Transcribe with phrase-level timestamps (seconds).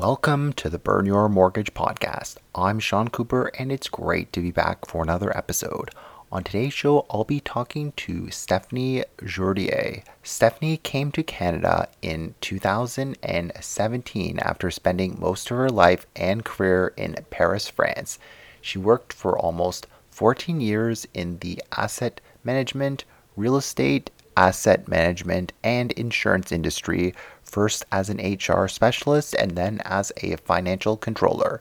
[0.00, 2.36] Welcome to the Burn Your Mortgage podcast.
[2.54, 5.90] I'm Sean Cooper, and it's great to be back for another episode.
[6.32, 10.02] On today's show, I'll be talking to Stephanie Jourdier.
[10.22, 17.14] Stephanie came to Canada in 2017 after spending most of her life and career in
[17.28, 18.18] Paris, France.
[18.62, 23.04] She worked for almost 14 years in the asset management,
[23.36, 27.14] real estate, asset management, and insurance industry,
[27.50, 31.60] first as an HR specialist and then as a financial controller.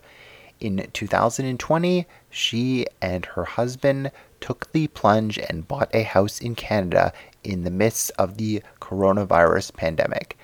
[0.60, 7.14] In 2020, she and her husband took the plunge and bought a house in Canada
[7.44, 10.38] in the midst of the coronavirus pandemic.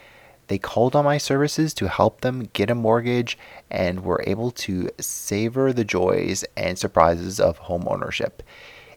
[0.47, 3.37] They called on my services to help them get a mortgage
[3.71, 8.43] and were able to savor the joys and surprises of home ownership.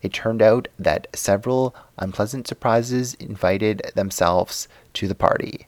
[0.02, 5.67] It turned out that several unpleasant surprises invited themselves to the party.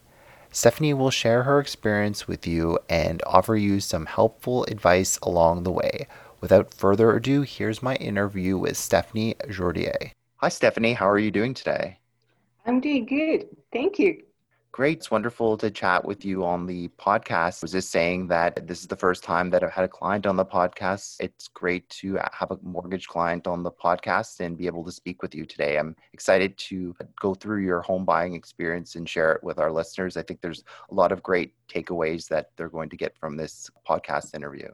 [0.52, 5.70] Stephanie will share her experience with you and offer you some helpful advice along the
[5.70, 6.06] way.
[6.40, 10.10] Without further ado, here's my interview with Stephanie Jourdier.
[10.36, 10.94] Hi, Stephanie.
[10.94, 11.98] How are you doing today?
[12.66, 13.46] I'm doing good.
[13.72, 14.22] Thank you.
[14.72, 14.98] Great.
[14.98, 17.60] It's wonderful to chat with you on the podcast.
[17.60, 20.26] I was just saying that this is the first time that I've had a client
[20.26, 21.16] on the podcast.
[21.18, 25.22] It's great to have a mortgage client on the podcast and be able to speak
[25.22, 25.76] with you today.
[25.76, 30.16] I'm excited to go through your home buying experience and share it with our listeners.
[30.16, 33.68] I think there's a lot of great takeaways that they're going to get from this
[33.88, 34.68] podcast interview.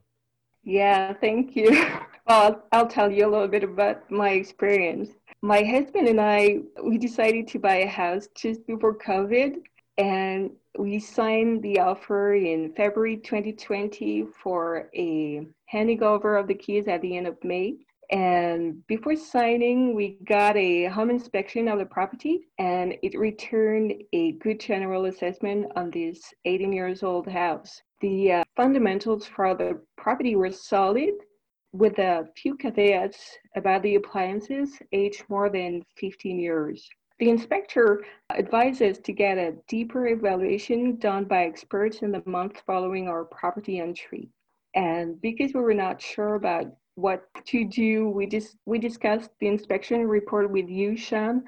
[0.62, 1.86] Yeah, thank you.
[2.28, 5.10] Well, I'll tell you a little bit about my experience.
[5.42, 9.58] My husband and I, we decided to buy a house just before COVID
[9.98, 16.86] and we signed the offer in February 2020 for a handing over of the keys
[16.86, 17.76] at the end of May.
[18.10, 24.32] And before signing, we got a home inspection of the property and it returned a
[24.32, 27.82] good general assessment on this 18 years old house.
[28.00, 31.14] The uh, fundamentals for the property were solid
[31.72, 36.88] with a few caveats about the appliances aged more than 15 years.
[37.18, 43.08] The inspector advises to get a deeper evaluation done by experts in the month following
[43.08, 44.28] our property entry.
[44.74, 46.66] And because we were not sure about
[46.96, 51.44] what to do, we just we discussed the inspection report with you, Sean,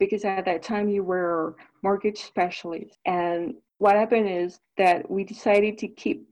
[0.00, 2.98] because at that time you were mortgage specialist.
[3.06, 6.26] And what happened is that we decided to keep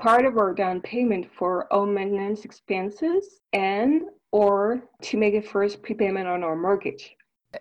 [0.00, 4.02] part of our down payment for own maintenance expenses and
[4.32, 7.14] or to make a first prepayment on our mortgage.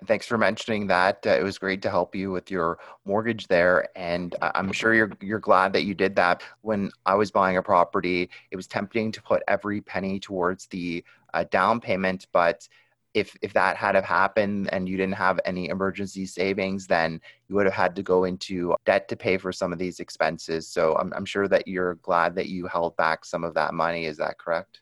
[0.05, 1.25] Thanks for mentioning that.
[1.25, 5.11] Uh, it was great to help you with your mortgage there, and I'm sure you're
[5.21, 6.43] you're glad that you did that.
[6.61, 11.03] When I was buying a property, it was tempting to put every penny towards the
[11.33, 12.67] uh, down payment, but
[13.13, 17.55] if if that had have happened and you didn't have any emergency savings, then you
[17.55, 20.67] would have had to go into debt to pay for some of these expenses.
[20.67, 24.05] So I'm I'm sure that you're glad that you held back some of that money.
[24.05, 24.81] Is that correct?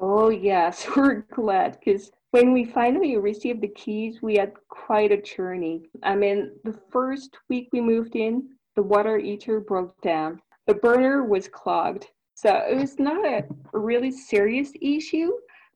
[0.00, 5.20] Oh yes, we're glad because when we finally received the keys, we had quite a
[5.20, 5.82] journey.
[6.02, 10.40] I mean, the first week we moved in, the water heater broke down.
[10.66, 12.06] The burner was clogged.
[12.34, 13.44] So it was not a
[13.74, 15.30] really serious issue,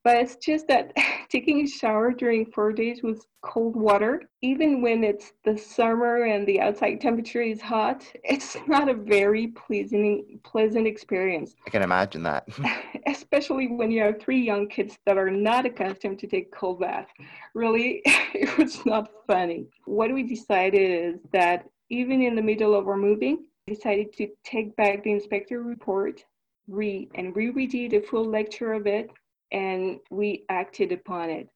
[0.06, 0.92] but it's just that
[1.28, 6.46] taking a shower during four days with cold water, even when it's the summer and
[6.46, 11.56] the outside temperature is hot, it's not a very pleasing pleasant experience.
[11.66, 12.46] I can imagine that.
[13.08, 17.08] Especially when you have three young kids that are not accustomed to take cold bath.
[17.54, 19.66] Really, it was not funny.
[19.86, 24.28] What we decided is that even in the middle of our moving, we decided to
[24.44, 26.24] take back the inspector report,
[26.68, 29.10] read and re-read the full lecture of it
[29.52, 31.48] and we acted upon it.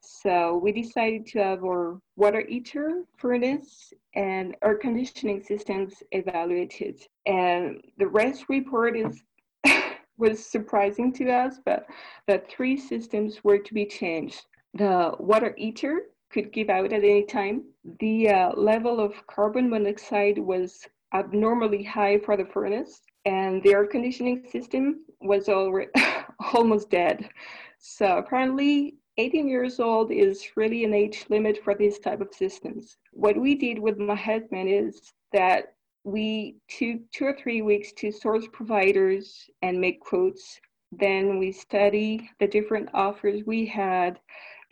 [0.00, 7.00] So we decided to have our water heater furnace and air conditioning systems evaluated.
[7.26, 9.22] And the rest report is
[10.18, 11.86] was surprising to us, but
[12.26, 14.44] the three systems were to be changed.
[14.74, 17.64] The water heater could give out at any time.
[18.00, 20.80] The uh, level of carbon monoxide was
[21.14, 25.90] abnormally high for the furnace, and the air conditioning system was already
[26.54, 27.28] almost dead.
[27.78, 32.96] So apparently 18 years old is really an age limit for these type of systems.
[33.12, 35.74] What we did with my husband is that
[36.04, 40.60] we took two or three weeks to source providers and make quotes.
[40.90, 44.18] Then we study the different offers we had,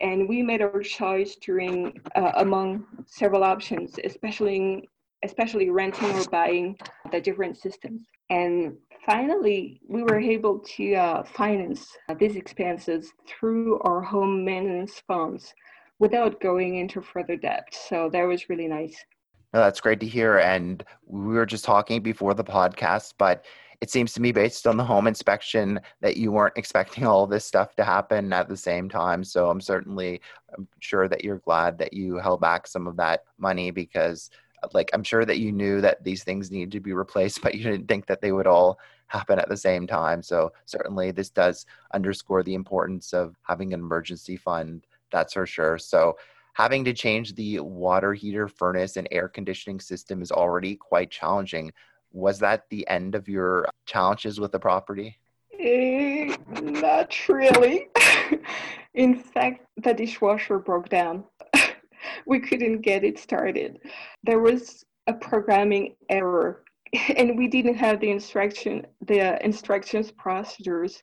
[0.01, 4.89] and we made our choice during uh, among several options, especially
[5.23, 6.77] especially renting or buying
[7.11, 8.03] the different systems.
[8.29, 11.87] And finally, we were able to uh, finance
[12.17, 15.53] these expenses through our home maintenance funds
[15.99, 17.67] without going into further debt.
[17.71, 18.95] So that was really nice.
[19.53, 20.37] That's great to hear.
[20.37, 23.45] And we were just talking before the podcast, but
[23.81, 27.45] it seems to me, based on the home inspection, that you weren't expecting all this
[27.45, 29.23] stuff to happen at the same time.
[29.23, 30.21] So I'm certainly
[30.57, 34.29] I'm sure that you're glad that you held back some of that money because,
[34.73, 37.63] like, I'm sure that you knew that these things needed to be replaced, but you
[37.63, 40.21] didn't think that they would all happen at the same time.
[40.21, 44.85] So certainly, this does underscore the importance of having an emergency fund.
[45.11, 45.77] That's for sure.
[45.77, 46.17] So
[46.53, 51.71] having to change the water heater, furnace, and air conditioning system is already quite challenging.
[52.13, 55.17] Was that the end of your challenges with the property?
[55.53, 57.87] Uh, not really.
[58.93, 61.23] In fact, the dishwasher broke down.
[62.25, 63.79] we couldn't get it started.
[64.23, 66.63] There was a programming error,
[67.15, 71.01] and we didn't have the instruction, the instructions procedures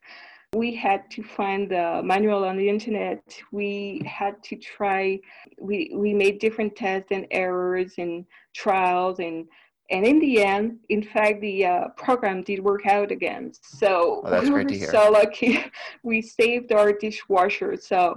[0.54, 3.22] we had to find the manual on the internet.
[3.52, 5.20] We had to try,
[5.60, 9.46] we, we made different tests and errors and trials and
[9.90, 13.52] and in the end, in fact, the uh, program did work out again.
[13.62, 15.64] So oh, we were so lucky.
[16.02, 17.74] we saved our dishwasher.
[17.80, 18.14] So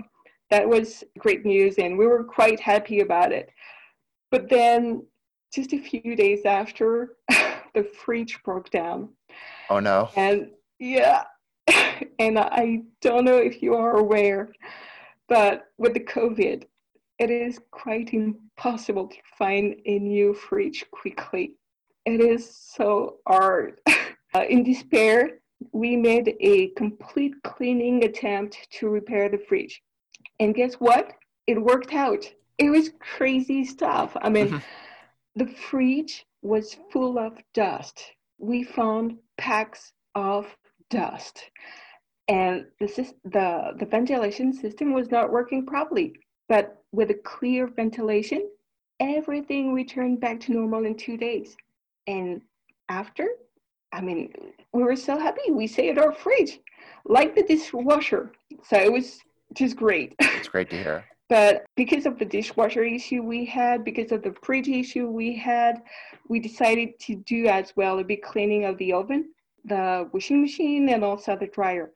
[0.51, 3.49] that was great news, and we were quite happy about it.
[4.29, 5.05] But then,
[5.53, 7.15] just a few days after,
[7.73, 9.09] the fridge broke down.
[9.69, 10.09] Oh no!
[10.15, 11.23] And yeah,
[12.19, 14.51] and I don't know if you are aware,
[15.29, 16.65] but with the COVID,
[17.17, 21.53] it is quite impossible to find a new fridge quickly.
[22.05, 23.79] It is so hard.
[24.33, 25.39] uh, in despair,
[25.71, 29.81] we made a complete cleaning attempt to repair the fridge.
[30.39, 31.13] And guess what?
[31.47, 32.25] It worked out.
[32.57, 34.15] It was crazy stuff.
[34.21, 34.57] I mean, mm-hmm.
[35.35, 38.03] the fridge was full of dust.
[38.37, 40.47] We found packs of
[40.89, 41.49] dust
[42.31, 46.15] and the, the, the ventilation system was not working properly.
[46.47, 48.49] But with a clear ventilation,
[49.01, 51.57] everything returned back to normal in two days.
[52.07, 52.41] And
[52.87, 53.27] after,
[53.91, 54.33] I mean,
[54.71, 55.51] we were so happy.
[55.51, 56.59] We saved our fridge,
[57.03, 58.31] like the dishwasher.
[58.63, 59.19] So it was
[59.53, 60.15] just great.
[60.19, 61.05] It's great to hear.
[61.29, 65.81] but because of the dishwasher issue we had, because of the fridge issue we had,
[66.29, 69.29] we decided to do as well a big cleaning of the oven
[69.65, 71.91] the washing machine and also the dryer.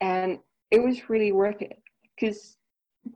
[0.00, 0.38] And
[0.70, 1.80] it was really worth it
[2.14, 2.56] because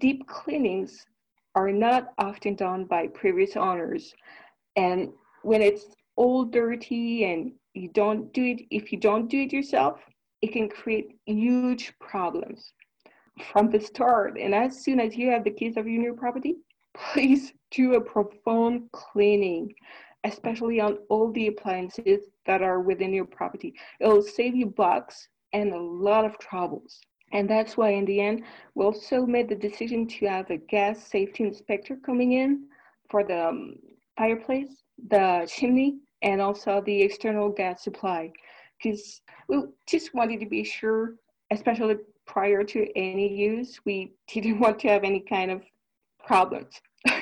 [0.00, 1.06] deep cleanings
[1.55, 4.14] are not often done by previous owners.
[4.76, 5.11] And
[5.43, 5.87] when it's
[6.17, 10.00] all dirty and you don't do it, if you don't do it yourself,
[10.43, 12.72] it can create huge problems
[13.52, 14.38] from the start.
[14.38, 16.56] And as soon as you have the keys of your new property,
[16.94, 19.74] please do a profound cleaning
[20.26, 23.74] especially on all the appliances that are within your property.
[24.00, 27.00] It'll save you bucks and a lot of troubles.
[27.32, 28.44] And that's why, in the end,
[28.74, 32.64] we also made the decision to have a gas safety inspector coming in
[33.10, 33.74] for the um,
[34.16, 38.32] fireplace, the chimney, and also the external gas supply.
[38.82, 41.14] Because we just wanted to be sure,
[41.50, 45.62] especially prior to any use, we didn't want to have any kind of
[46.24, 46.80] problems.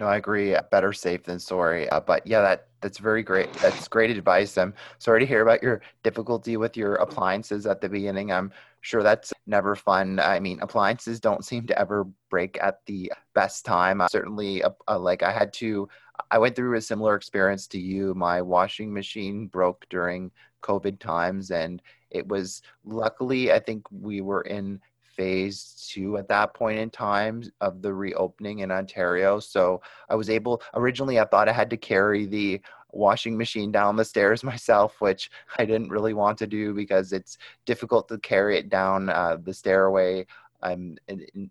[0.00, 0.56] No, I agree.
[0.70, 1.86] Better safe than sorry.
[1.90, 3.52] Uh, but yeah, that that's very great.
[3.54, 4.56] That's great advice.
[4.56, 8.32] I'm sorry to hear about your difficulty with your appliances at the beginning.
[8.32, 10.18] I'm sure that's never fun.
[10.18, 14.00] I mean, appliances don't seem to ever break at the best time.
[14.00, 15.86] Uh, certainly, uh, like I had to.
[16.30, 18.14] I went through a similar experience to you.
[18.14, 20.30] My washing machine broke during
[20.62, 24.80] COVID times, and it was luckily I think we were in
[25.20, 29.38] phase two at that point in time of the reopening in Ontario.
[29.38, 32.60] So I was able, originally, I thought I had to carry the
[32.92, 37.36] washing machine down the stairs myself, which I didn't really want to do because it's
[37.66, 40.26] difficult to carry it down uh, the stairway
[40.62, 41.50] um, in,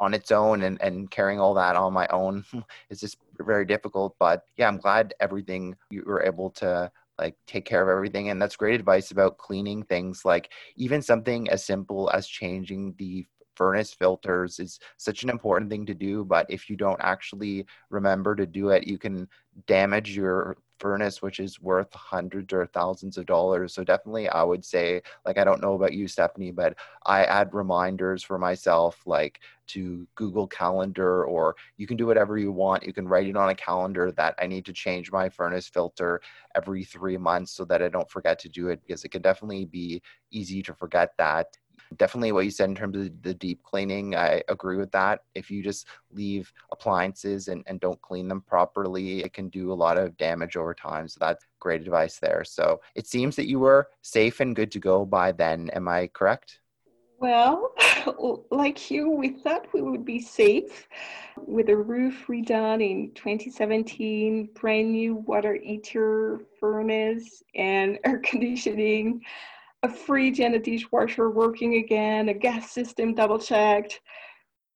[0.00, 2.44] on its own and, and carrying all that on my own
[2.90, 4.14] is just very difficult.
[4.18, 8.40] But yeah, I'm glad everything you were able to like take care of everything and
[8.40, 13.94] that's great advice about cleaning things like even something as simple as changing the furnace
[13.94, 18.46] filters is such an important thing to do but if you don't actually remember to
[18.46, 19.26] do it you can
[19.66, 23.74] damage your furnace which is worth hundreds or thousands of dollars.
[23.74, 27.54] So definitely I would say like I don't know about you Stephanie, but I add
[27.54, 32.86] reminders for myself like to Google Calendar or you can do whatever you want.
[32.86, 36.20] You can write it on a calendar that I need to change my furnace filter
[36.54, 39.64] every 3 months so that I don't forget to do it because it can definitely
[39.64, 41.56] be easy to forget that
[41.96, 45.20] definitely what you said in terms of the deep cleaning i agree with that.
[45.34, 49.74] If you just leave appliances and, and don't clean them properly it can do a
[49.74, 51.08] lot of damage over time.
[51.08, 52.44] So that's great advice there.
[52.44, 55.70] So it seems that you were safe and good to go by then.
[55.70, 56.60] Am i correct?
[57.18, 57.72] Well,
[58.50, 60.86] like you, we thought we would be safe
[61.46, 69.22] with a roof redone in 2017, brand new water heater furnace, and air conditioning
[69.82, 74.00] a free a dishwasher working again, a gas system double checked.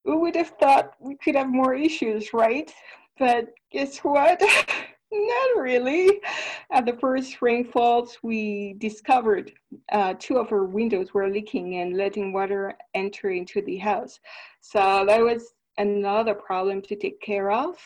[0.05, 2.73] Who would have thought we could have more issues, right?
[3.19, 4.41] But guess what?
[5.13, 6.21] Not really.
[6.73, 9.53] At the first rainfalls, we discovered
[9.91, 14.21] uh, two of our windows were leaking and letting water enter into the house.
[14.61, 17.77] So that was another problem to take care of.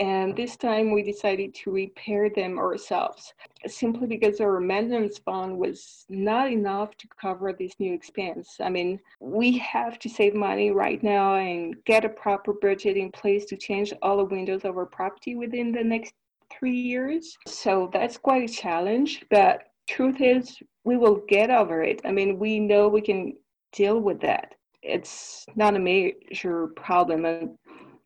[0.00, 3.34] And this time we decided to repair them ourselves
[3.66, 8.56] simply because our maintenance fund was not enough to cover this new expense.
[8.60, 13.12] I mean, we have to save money right now and get a proper budget in
[13.12, 16.14] place to change all the windows of our property within the next
[16.50, 17.36] three years.
[17.46, 22.00] So that's quite a challenge, but truth is we will get over it.
[22.06, 23.36] I mean, we know we can
[23.72, 24.54] deal with that.
[24.82, 27.26] It's not a major problem.
[27.26, 27.50] And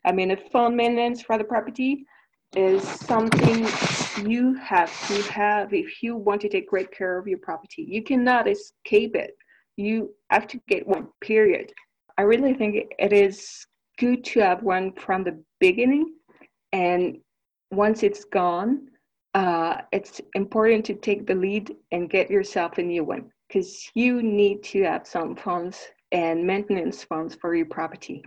[0.04, 2.04] I mean, a fund maintenance for the property
[2.56, 3.66] is something
[4.28, 7.86] you have to have if you want to take great care of your property.
[7.88, 9.36] You cannot escape it.
[9.76, 11.72] You have to get one, period.
[12.16, 13.66] I really think it is
[13.98, 16.14] good to have one from the beginning.
[16.72, 17.18] And
[17.70, 18.88] once it's gone,
[19.34, 24.22] uh, it's important to take the lead and get yourself a new one because you
[24.22, 25.80] need to have some funds
[26.12, 28.24] and maintenance funds for your property.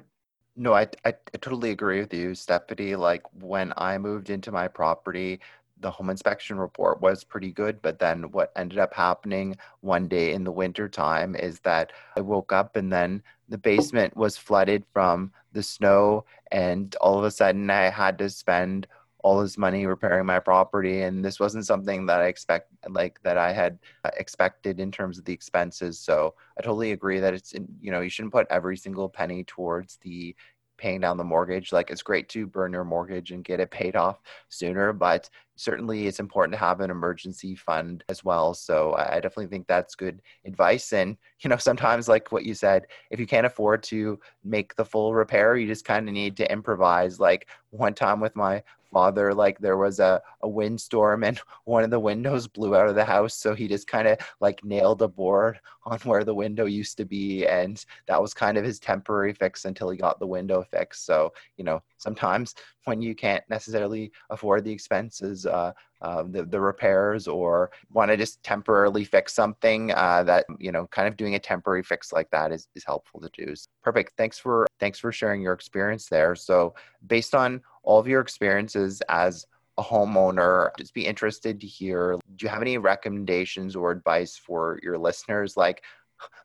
[0.57, 2.95] No, I, I, I totally agree with you, Stephanie.
[2.95, 5.39] Like when I moved into my property,
[5.79, 7.81] the home inspection report was pretty good.
[7.81, 12.21] But then what ended up happening one day in the winter time is that I
[12.21, 16.25] woke up and then the basement was flooded from the snow.
[16.51, 18.87] And all of a sudden I had to spend
[19.27, 23.37] all this money repairing my property and this wasn't something that i expect like that
[23.37, 25.99] i had uh, expected in terms of the expenses.
[25.99, 29.43] So i totally agree that it's in, you know you shouldn't put every single penny
[29.43, 30.33] towards the
[30.77, 31.73] paying down the mortgage.
[31.73, 36.05] Like it's great to burn your mortgage and get it paid off sooner but certainly
[36.05, 38.53] it's important to have an emergency fund as well.
[38.53, 40.93] So i definitely think that's good advice.
[40.93, 44.85] And you know sometimes like what you said if you can't afford to make the
[44.85, 47.19] full repair you just kind of need to improvise.
[47.19, 48.63] Like one time with my
[48.97, 52.95] father like there was a, a windstorm and one of the windows blew out of
[52.95, 56.65] the house so he just kind of like nailed a board on where the window
[56.65, 60.27] used to be and that was kind of his temporary fix until he got the
[60.27, 61.05] window fixed.
[61.05, 66.59] So you know sometimes when you can't necessarily afford the expenses uh, uh, the, the
[66.59, 71.35] repairs or want to just temporarily fix something uh, that you know kind of doing
[71.35, 73.53] a temporary fix like that is, is helpful to do.
[73.83, 74.13] Perfect.
[74.17, 76.35] Thanks for thanks for sharing your experience there.
[76.35, 76.75] So
[77.07, 80.71] based on all of your experiences as a homeowner.
[80.77, 85.55] Just be interested to hear do you have any recommendations or advice for your listeners?
[85.55, 85.83] Like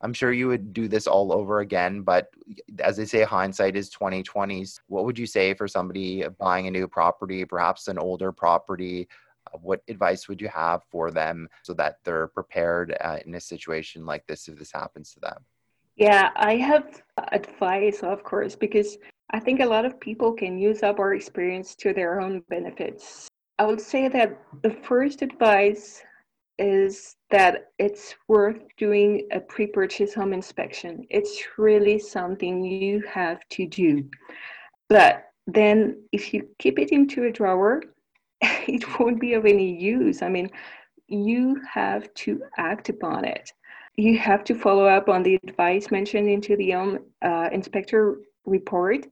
[0.03, 2.29] i'm sure you would do this all over again but
[2.81, 6.87] as they say hindsight is 2020s what would you say for somebody buying a new
[6.87, 9.09] property perhaps an older property?
[9.47, 13.41] Uh, what advice would you have for them so that they're prepared uh, in a
[13.41, 15.39] situation like this if this happens to them?
[15.97, 18.99] Yeah i have advice of course because
[19.31, 23.29] I think a lot of people can use up our experience to their own benefits.
[23.59, 26.03] I would say that the first advice
[26.59, 31.07] is that it's worth doing a pre purchase home inspection.
[31.11, 34.09] It's really something you have to do.
[34.89, 37.83] But then if you keep it into a drawer,
[38.43, 40.23] it won't be of any use.
[40.23, 40.51] I mean,
[41.09, 43.53] you have to act upon it.
[43.97, 49.07] You have to follow up on the advice mentioned into the home uh, inspector report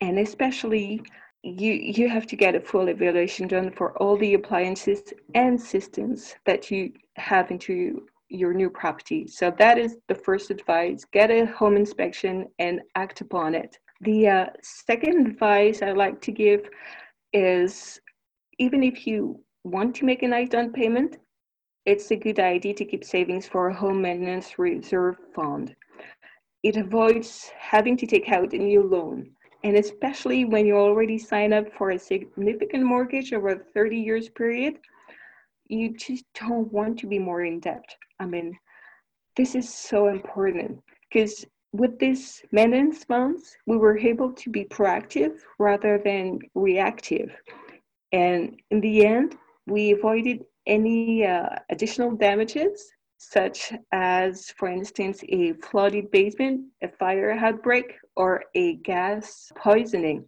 [0.00, 1.02] and especially
[1.42, 5.02] you you have to get a full evaluation done for all the appliances
[5.34, 9.26] and systems that you have into your new property.
[9.26, 13.78] So that is the first advice get a home inspection and act upon it.
[14.00, 16.68] The uh, second advice i like to give
[17.32, 18.00] is
[18.58, 21.16] even if you want to make a nice down payment
[21.86, 25.74] it's a good idea to keep savings for a home maintenance reserve fund
[26.64, 29.30] it avoids having to take out a new loan.
[29.64, 34.30] And especially when you already sign up for a significant mortgage over a 30 years
[34.30, 34.78] period,
[35.68, 37.84] you just don't want to be more in debt.
[38.18, 38.58] I mean,
[39.36, 40.80] this is so important
[41.12, 47.30] because with this maintenance funds, we were able to be proactive rather than reactive.
[48.12, 52.90] And in the end, we avoided any uh, additional damages,
[53.30, 60.24] such as, for instance, a flooded basement, a fire outbreak, or a gas poisoning.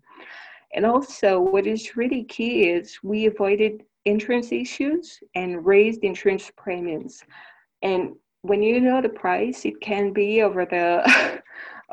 [0.75, 7.23] And also, what is really key is we avoided insurance issues and raised insurance premiums.
[7.83, 11.43] And when you know the price, it can be over the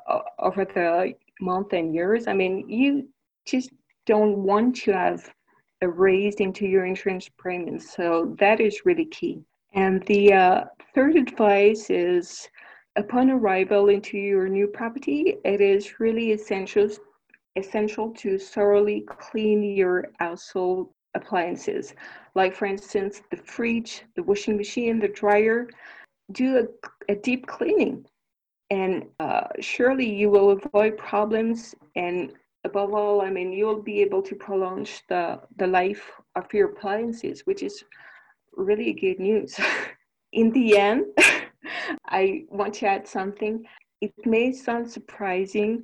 [0.40, 2.28] over the month and years.
[2.28, 3.08] I mean, you
[3.46, 3.72] just
[4.06, 5.34] don't want to have
[5.82, 7.92] a raise into your insurance premiums.
[7.92, 9.44] So that is really key.
[9.74, 12.48] And the uh, third advice is
[12.96, 16.90] upon arrival into your new property, it is really essential
[17.56, 21.94] essential to thoroughly clean your household appliances.
[22.34, 25.70] Like for instance, the fridge, the washing machine, the dryer,
[26.32, 28.06] do a, a deep cleaning.
[28.72, 31.76] And uh, surely you will avoid problems.
[31.96, 32.34] And
[32.66, 37.42] above all i mean you'll be able to prolong the, the life of your appliances
[37.42, 37.84] which is
[38.56, 39.60] really good news
[40.34, 41.06] in the end
[42.08, 43.64] i want to add something
[44.02, 45.82] it may sound surprising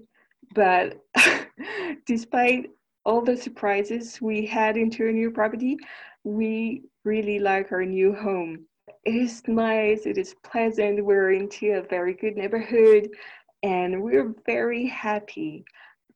[0.54, 1.00] but
[2.06, 2.70] despite
[3.06, 5.78] all the surprises we had into a new property
[6.24, 8.66] we really like our new home
[9.06, 11.04] it is nice, it is pleasant.
[11.04, 13.10] We're into a very good neighborhood
[13.64, 15.64] and we're very happy.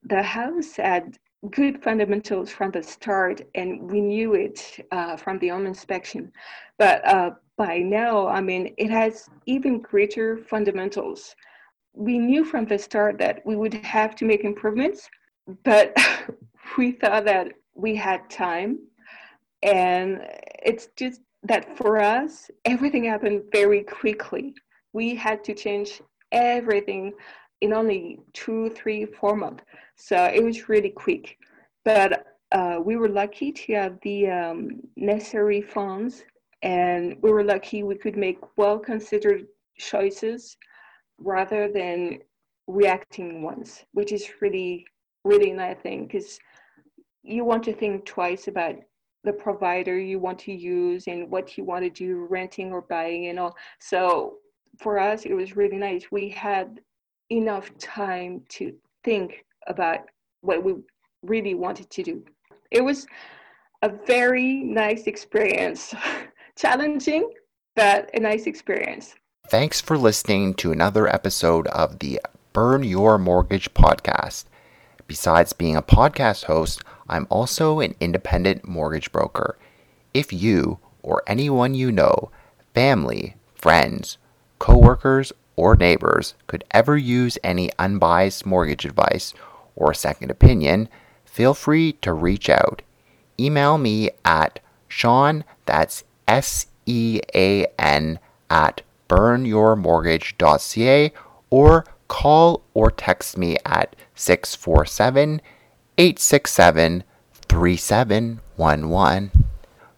[0.04, 1.18] The house had
[1.50, 6.32] good fundamentals from the start and we knew it uh, from the home inspection.
[6.78, 11.36] But uh, by now, I mean, it has even greater fundamentals.
[11.94, 15.08] We knew from the start that we would have to make improvements,
[15.64, 15.96] but
[16.78, 18.80] we thought that we had time
[19.64, 20.22] and
[20.64, 24.54] it's just that for us, everything happened very quickly.
[24.92, 27.14] We had to change everything
[27.62, 29.64] in only two, three, four months.
[29.96, 31.38] So it was really quick.
[31.86, 36.24] But uh, we were lucky to have the um, necessary funds,
[36.64, 39.46] and we were lucky we could make well considered
[39.78, 40.58] choices
[41.20, 42.20] rather than
[42.68, 44.86] reacting ones, which is really,
[45.26, 46.40] really nice thing because
[47.22, 48.76] you want to think twice about
[49.26, 53.28] the provider you want to use and what you want to do renting or buying
[53.28, 53.56] and all.
[53.80, 54.38] So
[54.80, 56.12] for us it was really nice.
[56.12, 56.80] We had
[57.30, 58.74] enough time to
[59.04, 60.00] think about
[60.42, 60.76] what we
[61.24, 62.24] really wanted to do.
[62.72, 63.06] It was
[63.82, 65.94] a very nice experience
[66.58, 67.30] challenging
[67.76, 69.16] but a nice experience
[69.50, 72.20] thanks for listening to another episode of the
[72.54, 74.46] burn your mortgage podcast
[75.08, 79.58] besides being a podcast host I'm also an independent mortgage broker.
[80.14, 82.32] If you or anyone you know,
[82.74, 84.18] family, friends,
[84.60, 89.34] coworkers, or neighbors could ever use any unbiased mortgage advice
[89.76, 90.90] or second opinion,
[91.26, 92.82] feel free to reach out.
[93.40, 98.18] Email me at Sean, that's S E A N,
[98.50, 101.14] at burnyourmortgage.ca
[101.52, 105.40] or call or text me at 647
[106.00, 107.04] 867
[107.48, 109.46] 3711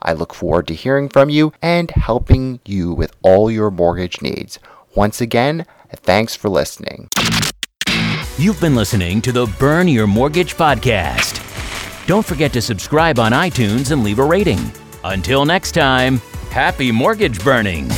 [0.00, 4.58] I look forward to hearing from you and helping you with all your mortgage needs.
[4.94, 7.10] Once again, thanks for listening.
[8.38, 11.42] You've been listening to the Burn Your Mortgage podcast.
[12.06, 14.72] Don't forget to subscribe on iTunes and leave a rating.
[15.04, 17.90] Until next time, happy mortgage burning.